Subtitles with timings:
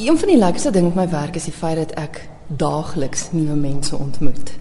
[0.00, 3.54] Een van die lekkerste dinge met my werk is die feit dat ek daagliks nuwe
[3.54, 4.52] mense ontmoet.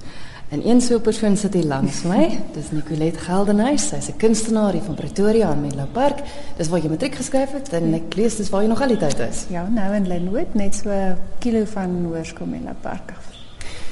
[0.50, 2.40] En een so 'n persoon sit hier langs my.
[2.54, 3.88] Dis Nicolette Geldenhuys.
[3.88, 6.20] Sy's 'n kunstenaar hier van Pretoria in Menlo Park.
[6.58, 8.98] Dis waar jy matriek geskryf het en ek lees dis waar jy nog al die
[8.98, 9.46] tyd is.
[9.50, 13.25] Ja, nou in Lenwood, net so 'n kilo van Hoërskool Menlo Park af.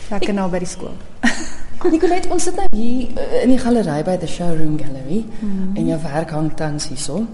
[0.09, 0.97] Lekker nou by die skool.
[1.91, 5.75] Nicolette, ons sit nou hier uh, in die galery by the Showroom Gallery mm.
[5.75, 7.25] en jou werk hang tans hierso.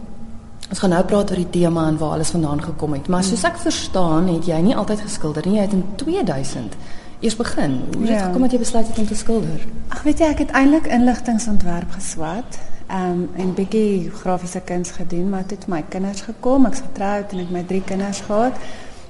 [0.70, 3.08] Ons gaan nou praat oor die tema en waar alles vandaan gekom het.
[3.08, 5.56] Maar soos ek verstaan, het jy nie altyd geskilder nie.
[5.60, 6.76] Jy het in 2000
[7.24, 7.72] eers begin.
[7.94, 8.26] Hoe het dit Ja.
[8.26, 9.66] gekom dat jy besluit het om te skilder?
[9.90, 12.60] Ag weet jy, ek het eintlik inligtingontwerp geswat.
[12.88, 17.32] Ehm um, en bietjie grafiese kuns gedoen, maar toe het my kinders gekom, ek's getroud
[17.32, 18.54] en ek my drie kinders gehad.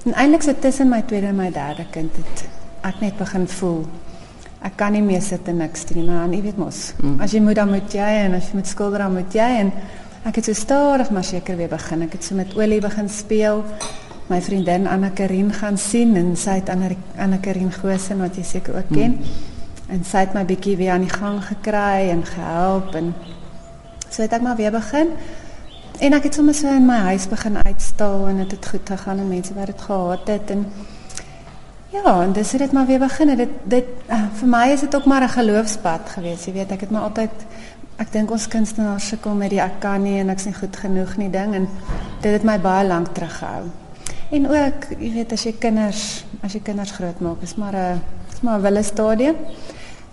[0.05, 2.47] En eintlik so tussen my tweede en my derde kind het
[2.81, 3.85] ek net begin voel
[4.63, 7.19] ek kan nie meer sit en niks doen nie, maar jy weet mos, Mm.
[7.21, 9.71] as jy moet dan moet jy en as jy moet skilder dan moet jy en
[10.23, 12.01] ek het so stadig maar seker weer begin.
[12.05, 13.63] Ek het so met olie begin speel.
[14.31, 18.43] My vriendin Anna Karin gaan sien en sy het Anna Anna Karin Goosen wat jy
[18.47, 19.17] seker ook ken.
[19.91, 23.11] En sy het my bietjie weer aan die gang gekry en gehelp en
[24.07, 25.11] so het ek maar weer begin.
[25.99, 28.89] En ek het sommer so in my huis begin uitstal en dit het, het goed
[28.95, 30.65] gegaan en mense wat dit gehaat het en
[31.93, 33.35] ja, en dis het dit maar weer begin.
[33.37, 36.45] Dit dit uh, vir my is dit ook maar 'n geloofspad gewees.
[36.45, 37.45] Jy weet, ek het maar altyd
[38.01, 41.17] ek dink ons kunstenaars sukkel met die ek kan nie en ek's nie goed genoeg
[41.17, 41.67] nie ding en
[42.21, 43.69] dit het my baie lank teruggehou.
[44.33, 46.03] En ook, jy weet, as jy kinders,
[46.41, 48.01] as jy kinders grootmaak, is maar 'n
[48.33, 49.35] is maar 'n wille stadium.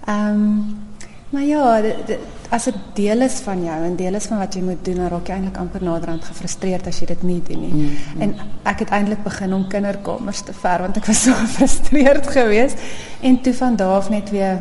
[0.06, 0.88] Ehm
[1.30, 4.54] maar ja, dit, dit, as dit deel is van jou en deel is van wat
[4.54, 7.60] jy moet doen, dan raak jy eintlik amper naderhand gefrustreerd as jy dit nie doen
[7.60, 7.72] nie.
[7.72, 12.26] Mm, En ek het eintlik begin om kinderkamers te ver want ek was so gefrustreerd
[12.26, 12.82] geweest
[13.20, 14.58] en toe van af net weer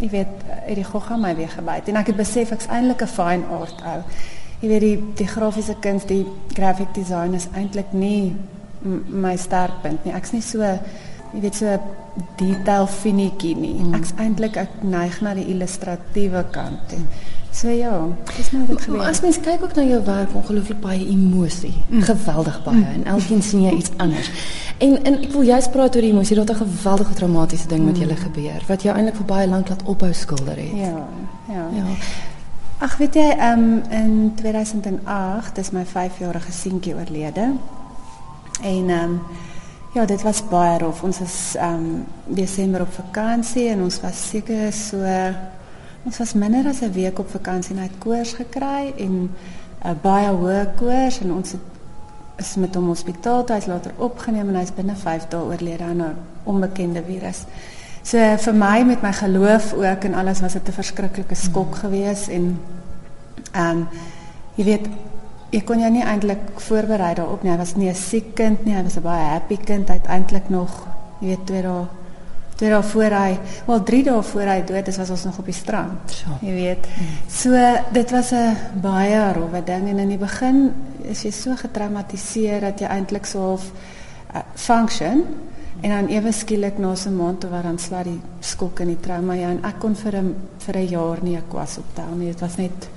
[0.00, 3.14] jy weet uit die gogga my weer gebyt en ek het besef ek's eintlik 'n
[3.16, 4.00] fine art ou.
[4.60, 8.36] Jy weet die die grafiese kuns, die graphic design is eintlik nie
[9.08, 10.14] my sterkpunt nie.
[10.14, 10.62] Ek's nie so
[11.32, 11.78] jy weet so
[12.36, 13.74] detail finetjie nie.
[13.82, 13.94] Mm.
[13.94, 17.02] Ek's eintlik ek neig na die illustratiewe kant toe.
[17.52, 17.92] So ja,
[18.36, 19.06] dis nou dit gebeur.
[19.08, 21.74] as mens kyk ook na jou werk, ongelooflik baie emosie.
[21.88, 22.02] Mm.
[22.02, 24.30] Geweldig baie en elkeen sien jy iets anders.
[24.80, 26.38] En en ek wil juist praat oor die emosie.
[26.38, 29.82] Het 'n geweldige traumatiese ding met julle gebeur wat jou eintlik vir baie lank laat
[29.82, 30.72] ophou skilder het.
[30.74, 31.06] Ja,
[31.48, 31.66] ja.
[31.72, 31.84] Ja.
[32.78, 37.52] Ag weet jy, um, in 2008 is my 5-jarige seentjie oorlede.
[38.62, 39.20] En um,
[39.92, 41.02] ja, dit was baie rof.
[41.02, 44.96] Ons is um, Desember op vakansie en ons was seker so
[46.04, 49.30] ons was minder as 'n week op vakansie en hy het koors gekry en 'n
[49.86, 51.79] uh, baie hoë koors en ons het
[52.40, 56.02] is met hom hospitaal toe hy's later opgeneem en hy's binne 5 dae oorlede aan
[56.02, 57.44] 'n onbekende virus.
[58.02, 62.28] So vir my met my geloof ook en alles was dit 'n verskriklike skok geweest
[62.28, 62.58] en
[63.52, 63.88] ehm um,
[64.54, 64.88] jy weet
[65.52, 67.50] ek kon jou nie eintlik voorberei daarop nie.
[67.50, 69.88] Hy was nie 'n siek kind nie, hy was 'n baie happy kind.
[69.88, 70.86] Hy het eintlik nog
[71.20, 71.86] jy weet twee dae
[72.60, 75.46] twee dae voor hy, wel 3 dae voor hy dood is, was ons nog op
[75.48, 76.12] die strand.
[76.12, 76.36] Sjoe.
[76.44, 76.88] Jy weet.
[77.32, 77.56] So
[77.96, 80.72] dit was 'n baie rowwe ding en in die begin
[81.08, 83.70] is jy so getraumatiseer dat jy eintlik so half
[84.34, 85.24] uh, function
[85.80, 88.86] en dan ewe skielik na so 'n maand toe waar dan swaar die skok en
[88.86, 92.14] die trauma ja en ek kon vir 'n vir 'n jaar nie 'n kwas optel
[92.16, 92.26] nie.
[92.26, 92.88] Dit was net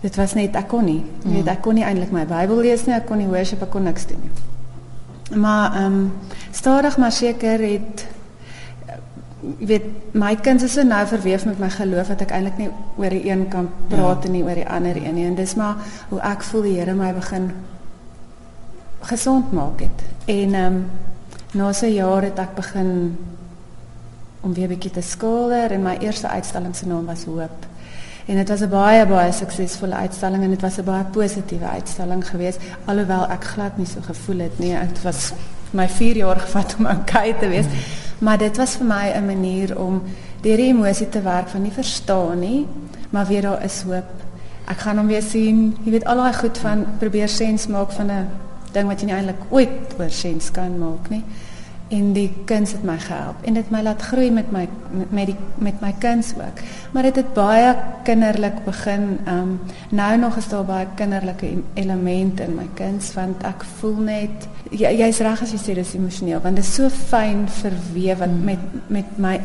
[0.00, 1.04] dit was net ek kon nie.
[1.24, 3.70] Jy weet ek kon nie eintlik my Bybel lees nie, ek kon nie worship, ek
[3.70, 4.30] kon niks doen nie.
[5.38, 6.12] Maar ehm um,
[6.50, 8.06] stadig maar seker het
[9.42, 12.68] jy weet my kind is so nou verweef met my geloof dat ek eintlik nie
[12.96, 14.28] oor die een kan praat ja.
[14.28, 15.26] en nie oor die ander een nie.
[15.26, 15.76] En dis maar
[16.08, 17.50] hoe ek voel die Here my begin
[19.10, 20.04] gesond maak het.
[20.30, 20.84] En ehm um,
[21.52, 23.18] na so jaar het ek begin
[24.40, 27.66] om weer 'n bietjie te skilder en my eerste uitstalling se naam was Hoop.
[28.26, 32.28] En dit was 'n baie baie suksesvolle uitstalling en dit was 'n baie positiewe uitstalling
[32.28, 34.78] geweest alhoewel ek glad nie so gevoel het nie.
[34.88, 35.32] Dit was
[35.70, 37.66] my 4 jaar gevat om okay te wees.
[38.22, 40.02] Maar dit was vir my 'n manier om
[40.40, 42.66] deur die emosie te werk van nie verstaan nie,
[43.10, 44.10] maar weer daar is hoop.
[44.64, 45.76] Ek gaan hom weer sien.
[45.84, 48.28] Jy weet al daai goed van probeer sens maak van 'n
[48.72, 51.24] ding wat jy nie eintlik ooit oor sens kan maak nie.
[51.92, 54.62] En die kuns het my gehelp en dit my laat groei met my
[55.10, 56.62] met, die met my kuns ook.
[56.92, 57.74] Maar dit het, het baie
[58.06, 59.18] kinderlik begin.
[59.24, 59.60] Ehm um,
[59.90, 64.92] nou nog is daar baie kinderlike elemente in my kuns want ek voel net jy
[65.02, 68.44] jy's reg as jy sê dis emosioneel want dit is so fyn verweef mm.
[68.44, 69.40] met met my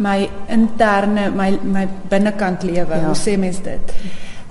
[0.00, 2.94] my interne my my binnekant lewe.
[2.94, 3.06] Ja.
[3.06, 3.94] Hoe sê mens dit?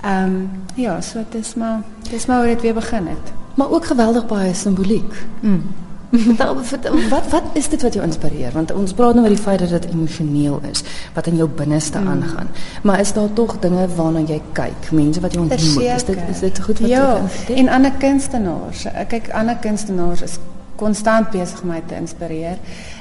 [0.02, 1.80] Ehm um, ja, so dit is maar
[2.10, 3.32] dis maar hoe dit weer begin het.
[3.54, 5.14] Maar ook geweldig baie simboliek.
[5.40, 5.62] Mm.
[7.10, 8.52] wat wat is dit wat jou inspireer?
[8.52, 10.82] Want ons praat nou oor die feit dat dit emosioneel is,
[11.14, 12.08] wat in jou binneste mm.
[12.08, 12.48] aangaan.
[12.82, 14.90] Maar is daar tog dinge waarna jy kyk?
[14.90, 17.20] Mense wat jy ontmoet, is dit is dit goed wat jy Ja,
[17.54, 18.86] en ander kunstenaars.
[19.08, 20.38] Kyk, ander kunstenaars is
[20.80, 22.56] konstant besig om my te inspireer.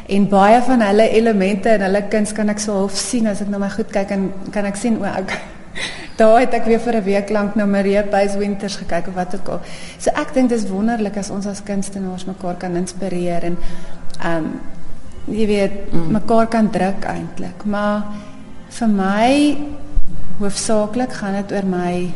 [0.08, 3.50] En baie van hulle elemente in hulle kuns kan ek so half sien as ek
[3.50, 5.38] na my goed kyk en kan ek sien o, ek
[6.20, 9.36] Daar het ek weer vir 'n week lank na Marie Base Winters gekyk of wat
[9.36, 9.62] ook al.
[9.98, 13.58] So ek dink dis wonderlik as ons as kunstenaars mekaar kan inspireer en
[14.24, 14.60] ehm um,
[15.26, 16.12] jy weet mm.
[16.12, 17.64] mekaar kan druk eintlik.
[17.64, 18.04] Maar
[18.70, 19.58] vir my
[20.40, 22.12] hoofsaaklik gaan dit oor my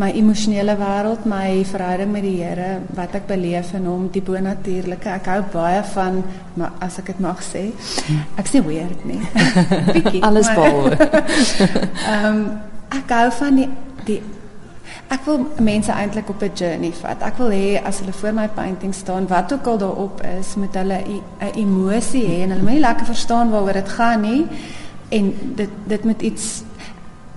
[0.00, 5.08] my emosionele wêreld, my verhouding met die Here, wat ek beleef in hom, die bonatuurlike.
[5.18, 6.22] Ek hou baie van
[6.56, 7.66] maar as ek dit mag sê.
[8.40, 9.20] Ek sê weird nie.
[9.96, 10.22] Bietjie.
[10.24, 10.96] Alles behalwe.
[12.12, 12.44] Ehm um,
[12.92, 13.68] ek hou van die
[14.04, 14.20] die
[15.12, 17.22] ek wil mense eintlik op 'n journey vat.
[17.24, 20.74] Ek wil hê as hulle voor my painting staan, wat ook al daarop is, moet
[20.74, 24.46] hulle 'n emosie hê en hulle moet lekker verstaan waaroor dit gaan nie
[25.08, 26.62] en dit dit moet iets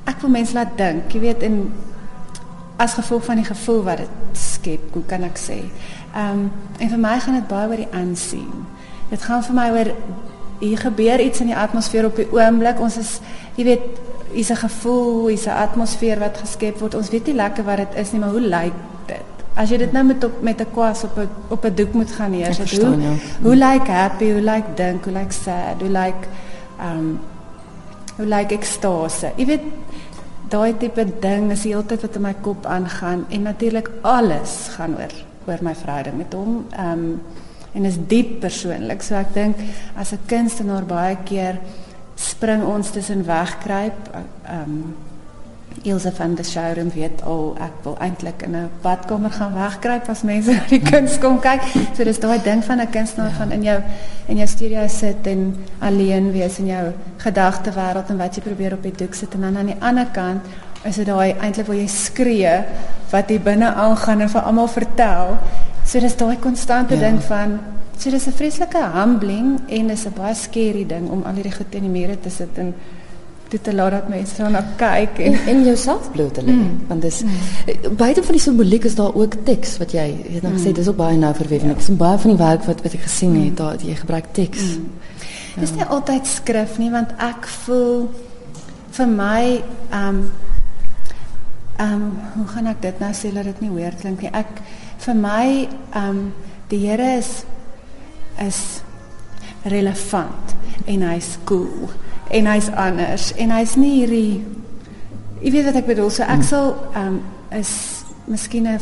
[0.05, 1.55] ek wil mense laat dink, jy weet en
[2.77, 5.59] as gevolg van die gevoel wat dit skep, hoe kan ek sê?
[6.15, 8.65] Ehm um, en vir my gaan dit baie oor die aansien.
[9.09, 9.91] Dit gaan vir my oor
[10.59, 12.79] hier gebeur iets in die atmosfeer op die oomblik.
[12.79, 13.19] Ons is
[13.55, 14.01] jy weet,
[14.31, 16.95] is 'n gevoel, is 'n atmosfeer wat geskep word.
[16.95, 18.73] Ons weet nie lekker wat dit is nie, maar hoe lyk
[19.07, 19.31] dit?
[19.55, 22.11] As jy dit nou met op met 'n kwas op 'n op 'n doek moet
[22.11, 23.13] gaan neersit, hoe ja.
[23.41, 26.27] hoe lyk happy, hoe lyk dink, hoe lyk sad, hoe lyk
[26.79, 27.19] ehm um,
[28.17, 29.31] hoe lyk ekstase.
[29.35, 29.61] Jy weet
[30.55, 34.53] daai tipe ding is die hele tyd wat in my kop aangaan en natuurlik alles
[34.75, 35.15] gaan oor
[35.45, 36.61] oor my verhouding met hom.
[36.73, 37.09] Ehm um,
[37.75, 39.01] en is diep persoonlik.
[39.03, 39.57] So ek dink
[39.99, 41.59] as 'n kunstenaar baie keer
[42.15, 43.99] spring ons tussen wegkruip.
[44.47, 44.95] Ehm um,
[45.83, 50.21] Ilse van de showroom weet al ek wil eintlik in 'n badkamer gaan wegkruip as
[50.21, 51.61] mense na die kuns kom kyk.
[51.95, 53.37] So dis daai ding van 'n kunstenaar ja.
[53.37, 53.79] van in jou
[54.27, 58.73] in jou studio sit en alleen wees in jou gedagte wêreld en wat jy probeer
[58.73, 60.41] op die doek sit en dan aan die ander kant
[60.83, 62.57] is dit daai eintlik waar jy skree
[63.11, 65.37] wat hier binne aangaan en vir almal vertel.
[65.85, 66.99] So dis daai konstante ja.
[66.99, 67.59] ding van
[67.97, 71.75] so dis 'n vreeslike humbling en dis 'n baie scary ding om al hierdie goed
[71.75, 72.73] in die mure te sit en
[73.49, 76.77] dit te laat dat mense daarna kyk en en jouself bloot te lê mm.
[76.87, 77.95] want dis mm.
[77.97, 80.77] buite van die simboliek is daar ook teks wat jy het nou gesê mm.
[80.79, 83.05] dis ook baie nou verweef en ek sien baie van die werk wat wat ek
[83.05, 83.57] gesien het mm.
[83.59, 84.87] daar jy gebruik teks mm.
[85.53, 85.59] ja.
[85.65, 88.07] dis nie altyd skrif nie want ek voel
[88.97, 89.43] vir my
[89.99, 90.23] um
[91.85, 92.03] um
[92.37, 94.63] hoe gaan ek dit nou sê dat dit nie weer klink nie ek
[95.05, 95.45] vir my
[96.01, 96.31] um
[96.71, 97.43] die Here is
[98.41, 98.81] is
[99.69, 100.55] relevant
[100.89, 101.93] en hy's cool
[102.29, 104.45] en hy's anders en hy's nie hierdie
[105.41, 106.47] jy weet wat ek bedoel so ek hmm.
[106.49, 108.79] sal um, is miskien 'n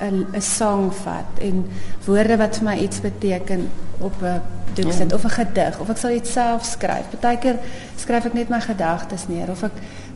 [0.00, 1.64] 'n 'n song vat en
[2.04, 3.68] woorde wat vir my iets beteken
[3.98, 4.40] op 'n
[4.74, 5.16] doek sit ja.
[5.16, 7.06] of 'n gedig of ek sal dit self skryf.
[7.10, 7.58] Partykeer
[7.96, 9.72] skryf ek net my gedagtes neer of ek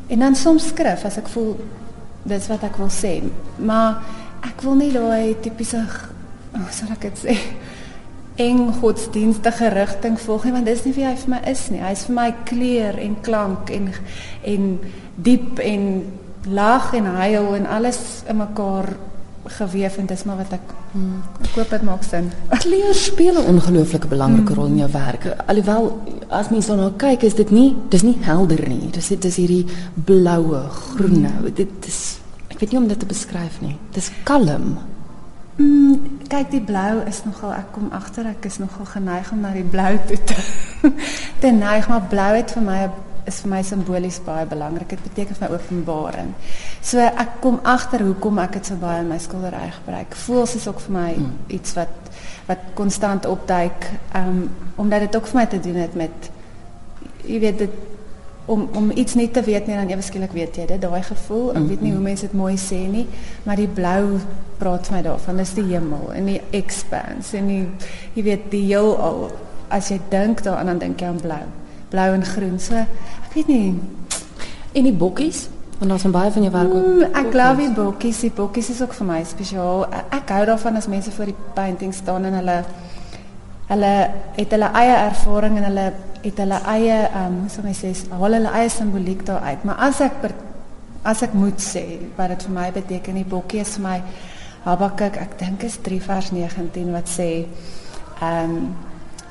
[0.07, 1.57] en dan soms skryf as ek voel
[2.23, 3.23] dis wat ek wil sê.
[3.57, 4.03] Maar
[4.43, 7.37] ek wil nie daai tipiese hoe oh, sal ek dit sê?
[8.41, 11.83] Eng godsdienstige rigting volg nie want dis nie wie hy vir my is nie.
[11.85, 13.93] Hy's vir my kleur en klank en
[14.55, 14.73] en
[15.21, 15.87] diep en
[16.49, 18.95] lag en huil en alles in mekaar
[19.59, 22.31] geweef en dis maar wat ek hmm, ek hoop dit maak sin.
[22.65, 25.27] Kleur speel 'n ongelooflike belangrike rol in jou werk.
[25.47, 25.91] Alhoewel
[26.29, 28.91] as mens daarna kyk is dit nie dis nie helder nie.
[28.93, 29.67] Dis dit is hierdie
[30.05, 30.63] bloue,
[30.95, 31.33] groene.
[31.55, 33.77] Dit is ek weet nie om dit te beskryf nie.
[33.93, 34.79] Dis kalm.
[35.61, 39.50] Mm, kyk die blou is nogal ek kom agter ek is nogal geneig om na
[39.52, 40.37] die blou toe te
[41.43, 42.79] te neig maar blou het vir my
[43.29, 44.95] is vir my simbolies baie belangrik.
[44.95, 46.33] Dit beteken vir my openbaring.
[46.83, 50.17] So ek kom agter hoekom ek dit so baie in my skildery gebruik.
[50.25, 51.31] Voels is ook vir my mm.
[51.59, 51.97] iets wat
[52.49, 53.87] wat konstant opduik
[54.19, 54.49] um
[54.81, 56.31] omdat dit ook vir my te doen het met
[57.29, 57.75] jy weet dit
[58.50, 61.52] om om iets nie te weet nie dan ewe skielik weet jy dit daai gevoel
[61.54, 63.07] ek weet nie hoe mense dit mooi sê nie
[63.47, 64.19] maar die blou
[64.61, 67.62] praat vir my daarvan dis die hemel en die expanse en die
[68.16, 69.30] jy weet die heelal.
[69.71, 71.45] As jy dink daaraan dan dink jy aan blou.
[71.92, 73.75] Blou en groen so ek weet nie.
[74.75, 75.47] En die bokkies?
[75.80, 78.21] Want daar's baie van jou werk ook mm, ek glo die bokkies.
[78.26, 79.87] Die bokkies is ook vir my spesiaal.
[80.12, 82.61] Ek hou daarvan as mense voor die painting staan en hulle
[83.71, 83.92] hulle
[84.35, 85.87] het hulle eie ervaring en hulle
[86.23, 89.65] het hulle eie ehm um, hoe sou my sê haal hulle eie simboliek daar uit
[89.69, 90.35] maar as ek per,
[91.03, 91.85] as ek moet sê
[92.17, 94.00] wat dit vir my beteken die bokkie is vir my
[94.61, 97.31] Habakuk ek dink is 3 vers 19 wat sê
[98.21, 98.77] ehm um,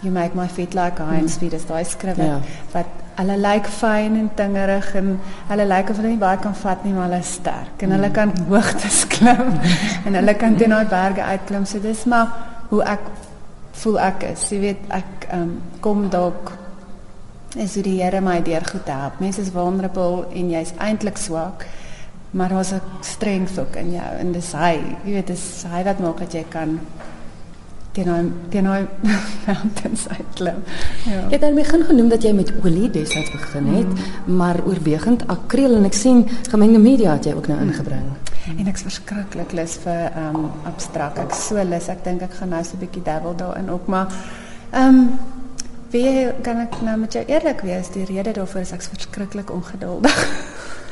[0.01, 2.39] you make my feet like iron speed is daai skrif ja.
[2.73, 2.87] wat
[3.19, 5.09] hulle lyk fyn en tingerig en
[5.49, 8.09] hulle lyk of hulle nie baie kan vat nie maar hulle is sterk en hulle
[8.09, 8.15] mm.
[8.15, 9.57] kan hoogtes klim
[10.05, 12.31] en hulle kan teen daai berge uitklim so dis maar
[12.69, 13.11] hoe ek
[13.79, 14.47] voel ek is.
[14.51, 15.53] Jy weet ek um,
[15.83, 16.51] kom dalk
[17.57, 19.19] is hoe die Here my deur goed help.
[19.19, 21.65] Mense is vulnerable en jy's eintlik swak.
[22.31, 24.79] Maar daar's 'n strength ook in jou en dis hy.
[25.03, 26.79] Jy weet dis hy wat maak dat jy kan
[27.91, 28.87] teen hy teen hy
[29.47, 30.63] mountains uitklim.
[31.05, 31.11] Ja.
[31.11, 34.35] Jy het daarmee begin genoem dat jy met olie destyds begin het, mm.
[34.35, 38.05] maar oorwegend akriel en ek sien gemengde media het jy ook nou ingebring.
[38.05, 38.59] Mm.
[38.59, 41.19] En ek's verskriklik lus vir ehm um, abstrakt.
[41.21, 41.89] Ek so lus.
[41.89, 44.07] Ek dink ek gaan nou so 'n bietjie dabble daarin ook, maar
[44.71, 45.19] ehm um,
[45.91, 47.89] wie kan ek nou met jou eerlik wees?
[47.93, 50.19] Die rede daarvoor is ek verskriklik ongeduldig.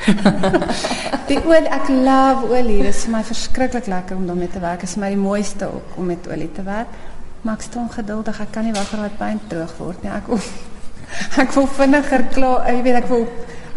[1.30, 2.80] die olie, ek love olie.
[2.86, 4.82] Dit is vir my verskriklik lekker om daarmee te werk.
[4.86, 6.98] Dit is my die mooiste ook om met olie te werk.
[7.44, 8.42] Maar ek staan geduldig.
[8.42, 10.14] Ek kan nie wag vir my pyn droog word nie.
[10.14, 10.42] Ek wil
[11.44, 12.66] ek wil vinniger klaar.
[12.72, 13.28] Jy weet ek wil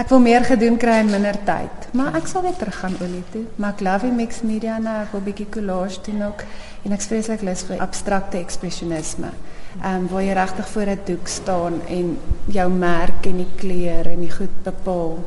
[0.01, 1.89] ek wil meer gedoen kry in minder tyd.
[1.93, 3.43] Maar ek sal weer terug gaan olie toe.
[3.61, 4.97] Maar ek love die mix media nou.
[5.05, 6.45] Ek wil bietjie collage doen ook
[6.89, 9.33] en ek spesifiek lus vir abstrakte ekspresionisme.
[9.81, 14.07] Ehm um, waar jy regtig voor 'n doek staan en jou merk en die kleur
[14.07, 15.19] en die goed bepaal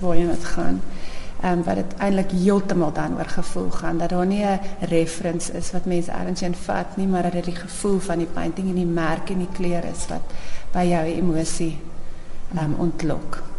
[0.00, 0.80] waar jy moet gaan.
[1.42, 5.52] Ehm um, wat dit eintlik heeltemal dan oor gevoel gaan dat daar nie 'n reference
[5.52, 8.68] is wat mense ergens in vat nie, maar dat dit die gevoel van die painting
[8.68, 10.26] en die merk en die kleur is wat
[10.72, 11.78] by jou emosie
[12.54, 13.57] ehm um, ontlok.